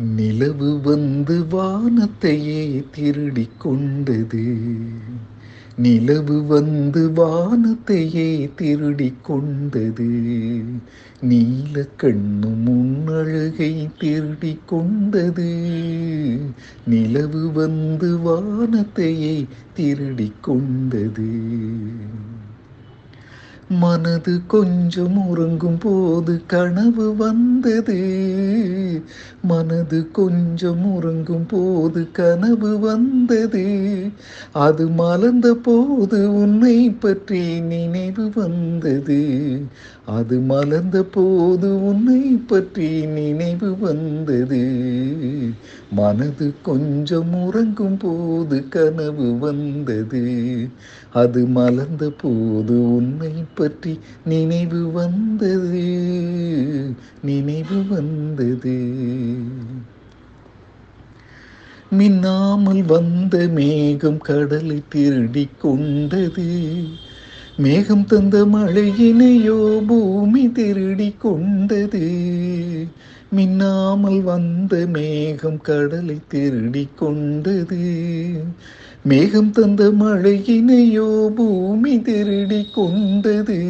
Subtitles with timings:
[0.00, 4.56] நிலவு வந்து வானத்தையே திருடி கொண்டது.
[5.76, 10.32] நிலவு வந்து வானத்தையே திருடி கொண்டது.
[11.20, 15.58] நீல கண்ணு முன்னழுகை திருடி கொண்டது.
[16.86, 21.30] நிலவு வந்து வானத்தையே திருடி கொண்டது.
[23.70, 28.00] மனது கொஞ்சம் உறங்கும் போது கனவு வந்தது.
[29.42, 33.66] மனது கொஞ்சம் உறங்கும் போது கனவு வந்தது.
[34.52, 39.60] அது மலர்ந்த போது உன்னை பற்றி நினைவு வந்தது.
[40.06, 44.64] அது மலர்ந்த போது உன்னை பற்றி நினைவு வந்தது.
[45.92, 50.68] மனது கொஞ்சம் உறங்கும் போது கனவு வந்தது.
[51.12, 55.82] அது மலர்ந்த போது உன்னை பற்றி நினைவு வந்தது.
[57.22, 58.78] நினைவு வந்தது.
[61.98, 66.84] மின்னாமல் வந்த மேகம் கடலை திருடி கொண்டது.
[67.56, 72.06] மேகம் தந்த மழையினையோ பூமி திருடி கொண்டது.
[73.36, 77.78] மின்னாமல் வந்த மேகம் கடலை திருடி கொண்டது.
[79.04, 83.60] மேகம் தந்த மழையினையோ பூமி திருடி கொண்டது.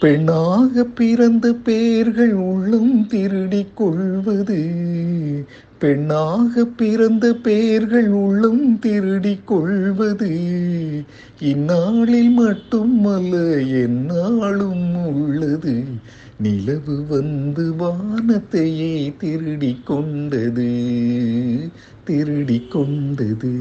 [0.00, 4.60] பெண்ணாக பிறந்த பேர்கள் உள்ளம் திருடி கொள்வது.
[5.78, 10.30] பெண்ணாக பிறந்த பேர்கள் உள்ளம் திருடி கொள்வது.
[11.40, 15.84] இந்நாளில் மட்டுமல்ல எந்நாளும் உள்ளது.
[16.40, 20.68] நிலவு வந்து வானத்தையே திருடிக் கொண்டது
[22.04, 23.52] திருடிக் கொண்டது.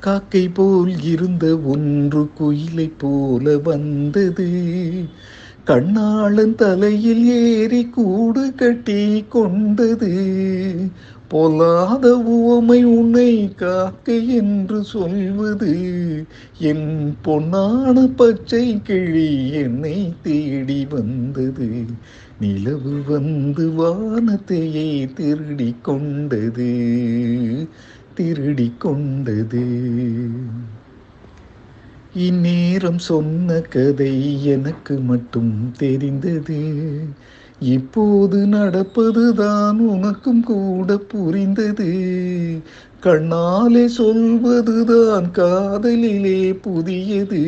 [0.00, 4.48] காக்கை போல் இருந்த ஒன்று குயிலை போல வந்தது
[5.66, 10.40] கண்ணாளன் தலையில் ஏறி கூடு கட்டி கொண்டது.
[11.28, 15.78] பொல்லாத உவமை உன்னை காக்க என்று சொல்வது.
[16.58, 21.84] என் பொன்னான பச்சை கிழி என்னை தேடி வந்தது.
[22.40, 26.88] நிலவு வந்து வானத்தையே திருடி கொண்டது.
[28.14, 29.64] திருடி கொண்டது.
[32.14, 36.60] இந்நேரம் சொன்ன கதை எனக்கு மட்டும் தெரிந்தது.
[37.58, 41.90] இப்போது நடப்பதுதான் உனக்கும் கூட புரிந்தது.
[43.02, 47.40] கண்ணாலே சொல்வதுதான் காதலிலே புதியது.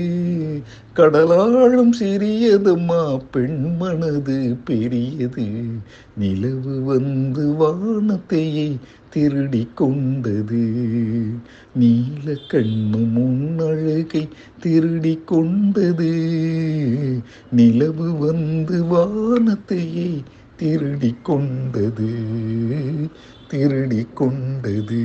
[0.97, 5.47] கடலாழும் சிறியதுமா பெண் மனது பெரியது.
[6.17, 8.77] நிலவு வந்து வானத்தையே
[9.11, 10.73] திருடி கொண்டது.
[11.75, 14.29] நீல கண்ணு முன்னழகை
[14.61, 16.13] திருடி கொண்டது.
[17.51, 20.23] நிலவு வந்து வானத்தையே
[20.57, 22.11] திருடி கொண்டது
[23.49, 25.03] திருடி கொண்டது